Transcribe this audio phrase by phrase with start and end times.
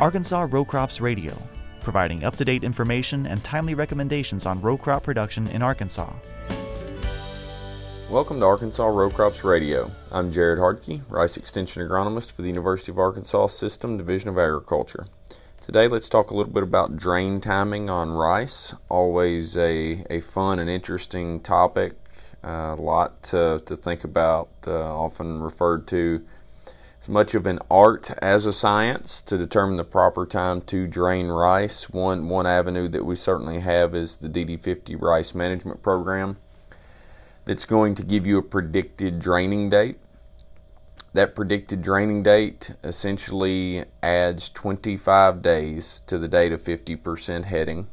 [0.00, 1.36] Arkansas Row Crops Radio,
[1.82, 6.12] providing up to date information and timely recommendations on row crop production in Arkansas.
[8.10, 9.92] Welcome to Arkansas Row Crops Radio.
[10.10, 15.06] I'm Jarrod Hardke, Rice Extension Agronomist for the University of Arkansas System Division of Agriculture.
[15.64, 18.74] Today, let's talk a little bit about drain timing on rice.
[18.88, 21.92] Always a, a fun and interesting topic.
[22.42, 26.26] Uh, a lot to, to think about, uh, often referred to
[27.02, 31.26] as much of an art as a science to determine the proper time to drain
[31.26, 31.90] rice.
[31.90, 36.36] One, one avenue that we certainly have is the DD50 Rice Management Program
[37.44, 39.98] that's going to give you a predicted draining date.
[41.12, 47.88] That predicted draining date essentially adds 25 days to the date of 50% heading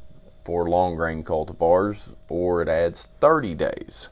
[0.45, 4.09] for long grain cultivars, or it adds 30 days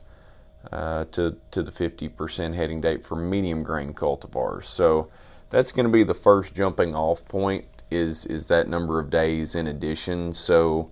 [0.72, 4.66] uh, to, to the 50% heading date for medium grain cultivars.
[4.66, 5.10] So
[5.50, 9.56] that's going to be the first jumping off point is, is that number of days
[9.56, 10.34] in addition.
[10.34, 10.92] So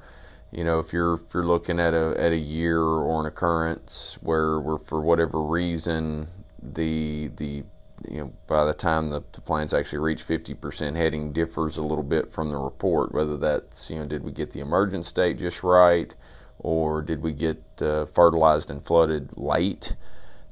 [0.56, 4.18] you know if you're if you're looking at a at a year or an occurrence
[4.22, 6.28] where for whatever reason
[6.62, 7.64] the the
[8.10, 12.04] you know by the time the, the plants actually reach 50% heading differs a little
[12.04, 15.64] bit from the report whether that's you know did we get the emergence date just
[15.64, 16.16] right
[16.60, 19.96] or did we get uh, fertilized and flooded late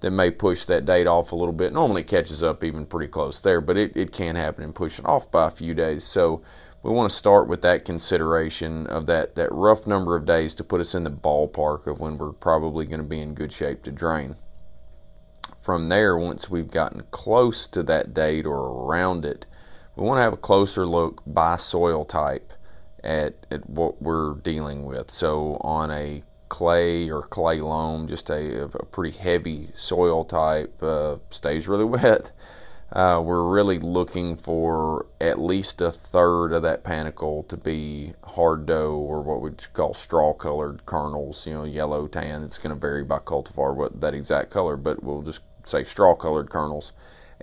[0.01, 3.09] that may push that date off a little bit normally it catches up even pretty
[3.09, 6.03] close there but it, it can happen and push it off by a few days
[6.03, 6.41] so
[6.83, 10.65] we want to start with that consideration of that, that rough number of days to
[10.65, 13.83] put us in the ballpark of when we're probably going to be in good shape
[13.83, 14.35] to drain.
[15.61, 19.45] From there, once we've gotten close to that date or around it,
[19.95, 22.51] we want to have a closer look by soil type
[23.03, 25.11] at, at what we're dealing with.
[25.11, 31.17] So, on a clay or clay loam, just a, a pretty heavy soil type, uh,
[31.29, 32.31] stays really wet
[32.93, 38.67] uh, we're really looking for at least a third of that panicle to be hard
[38.67, 42.43] dough or what we call straw colored kernels, you know, yellow, tan.
[42.43, 46.13] It's going to vary by cultivar what that exact color, but we'll just say straw
[46.13, 46.93] colored kernels.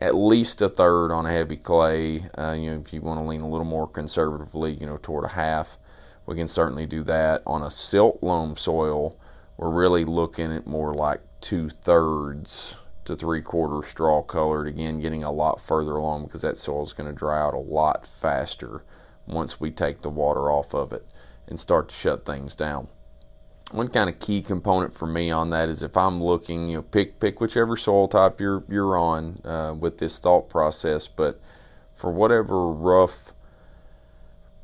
[0.00, 2.24] At least a third on a heavy clay.
[2.36, 5.24] Uh, you know, if you want to lean a little more conservatively, you know, toward
[5.24, 5.78] a half,
[6.24, 7.42] we can certainly do that.
[7.46, 9.18] On a silt loam soil,
[9.58, 14.68] we're really looking at more like two thirds to three quarter straw colored.
[14.68, 17.58] Again, getting a lot further along because that soil is going to dry out a
[17.58, 18.82] lot faster
[19.26, 21.06] once we take the water off of it
[21.46, 22.88] and start to shut things down.
[23.70, 26.82] One kind of key component for me on that is if I'm looking, you know,
[26.82, 31.40] pick pick whichever soil type you're you're on uh, with this thought process, but
[31.94, 33.32] for whatever rough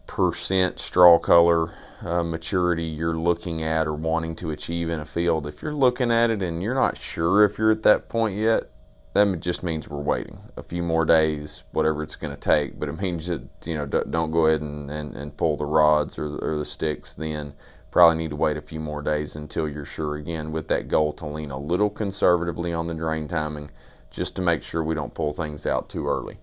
[0.07, 5.47] percent straw color uh, maturity you're looking at or wanting to achieve in a field,
[5.47, 8.71] if you're looking at it and you're not sure if you're at that point yet,
[9.15, 12.79] that just means we're waiting a few more days, whatever it's going to take.
[12.79, 16.19] But it means that you know don't go ahead and, and, and pull the rods
[16.19, 17.13] or, or the sticks.
[17.13, 17.55] Then
[17.97, 21.15] probably need to wait a few more days until you're sure again with that goal
[21.15, 23.71] to lean a little conservatively on the drain timing,
[24.11, 26.37] just to make sure we don't pull things out too early.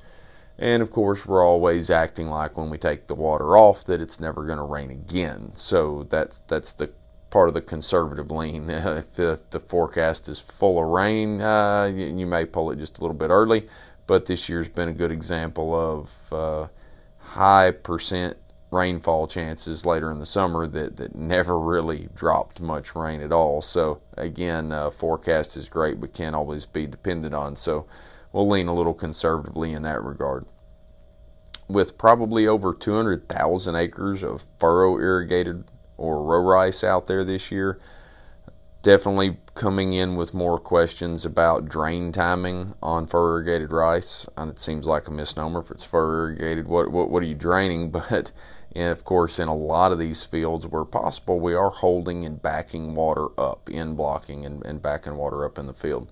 [0.57, 4.19] And of course, we're always acting like when we take the water off that it's
[4.19, 5.51] never going to rain again.
[5.53, 6.89] So that's that's the
[7.29, 8.67] part of the conservative lean.
[8.71, 13.01] if, the forecast is full of rain, uh, you, you, may pull it just a
[13.01, 13.67] little bit early.
[14.07, 16.67] But this year's been a good example of uh,
[17.19, 18.37] high percent
[18.73, 23.61] rainfall chances later in the summer that, that never really dropped much rain at all.
[23.61, 27.55] So again, uh, forecast is great, but can't always be depended on.
[27.55, 27.85] So
[28.31, 30.45] we'll lean a little conservatively in that regard.
[31.67, 35.63] With probably over 200,000 acres of furrow irrigated
[35.97, 37.79] or row rice out there this year,
[38.81, 44.27] definitely coming in with more questions about drain timing on furrow irrigated rice.
[44.37, 46.67] And it seems like a misnomer if it's furrow irrigated.
[46.67, 47.91] What, what, what are you draining?
[48.09, 48.31] But
[48.75, 52.41] and of course, in a lot of these fields where possible, we are holding and
[52.41, 56.09] backing water up, in blocking and, and backing water up in the field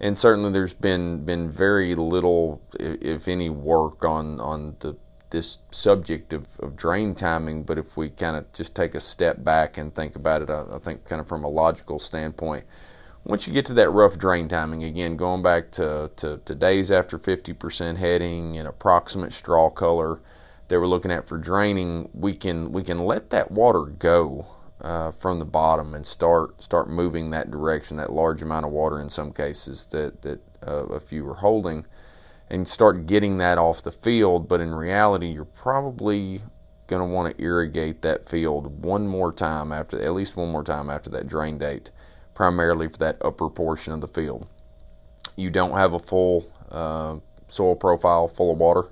[0.00, 4.96] and certainly there's been been very little, if any, work on on the
[5.28, 7.62] this subject of, of drain timing.
[7.62, 10.64] But if we kind of just take a step back and think about it, I,
[10.72, 12.64] I, think kind of from a logical standpoint,
[13.24, 16.90] once you get to that rough drain timing, again, going back to, to, to days
[16.90, 20.20] after 50% heading and approximate straw color
[20.70, 24.46] that we're looking at for draining, we can we can let that water go
[24.80, 27.96] uh, from the bottom and start start moving that direction.
[27.96, 31.86] That large amount of water in some cases that that uh, a few are holding,
[32.48, 34.48] and start getting that off the field.
[34.48, 36.42] But in reality, you're probably
[36.86, 40.64] going to want to irrigate that field one more time after at least one more
[40.64, 41.90] time after that drain date,
[42.32, 44.46] primarily for that upper portion of the field.
[45.34, 47.16] You don't have a full uh,
[47.48, 48.84] soil profile full of water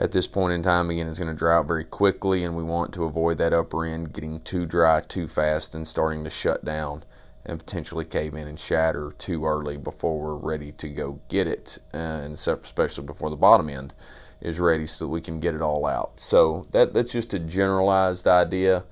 [0.00, 2.62] at this point in time, again, it's going to dry out very quickly, and we
[2.62, 6.64] want to avoid that upper end getting too dry too fast and starting to shut
[6.64, 7.04] down
[7.44, 11.78] and potentially cave in and shatter too early before we're ready to go get it,
[11.92, 13.92] uh, and especially before the bottom end
[14.40, 16.18] is ready so that we can get it all out.
[16.18, 18.84] So that that's just a generalized idea.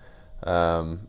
[0.43, 1.08] Um,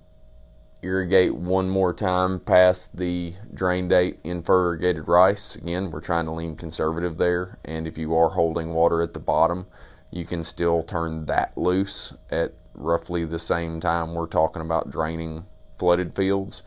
[0.82, 5.56] irrigate one more time past the drain date in irrigated rice.
[5.56, 9.20] Again, we're trying to lean conservative there, and if you are holding water at the
[9.20, 9.68] bottom,
[10.12, 15.46] you can still turn that loose at roughly the same time we're talking about draining
[15.78, 16.64] flooded fields.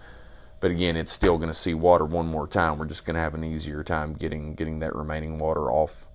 [0.60, 2.78] But again, it's still going to see water one more time.
[2.78, 6.06] We're just going to have an easier time getting getting that remaining water off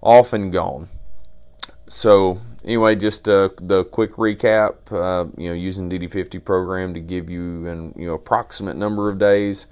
[0.00, 0.88] off and gone.
[1.88, 4.90] So anyway, just uh, the quick recap.
[4.90, 9.18] Uh, you know, using DD50 program to give you an you know approximate number of
[9.18, 9.66] days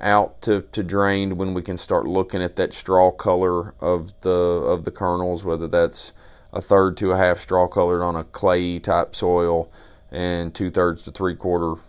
[0.00, 4.30] out to, to drain when we can start looking at that straw color of the
[4.30, 6.12] of the kernels, whether that's
[6.56, 9.70] a third to a half straw colored on a clay type soil,
[10.10, 11.80] and two thirds to three quarter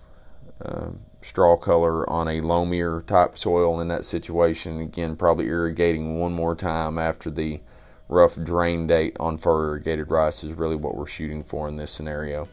[0.61, 0.89] uh,
[1.21, 4.81] straw color on a loamier type soil in that situation.
[4.81, 7.61] Again, probably irrigating one more time after the
[8.09, 11.91] rough drain date on furrow irrigated rice is really what we're shooting for in this
[11.91, 12.47] scenario.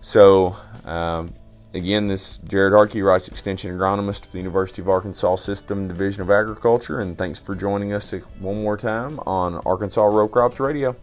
[0.00, 1.34] So, um,
[1.74, 6.22] again, this is Jarrod Hardke, Rice Extension Agronomist for the University of Arkansas System Division
[6.22, 10.96] of Agriculture, and thanks for joining us one more time on Arkansas Row Crops Radio.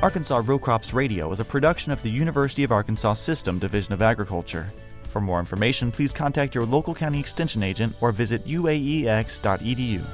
[0.00, 4.02] Arkansas Row Crops Radio is a production of the University of Arkansas System Division of
[4.02, 4.72] Agriculture.
[5.08, 10.04] For more information, please contact your local county extension agent or visit uaex.edu.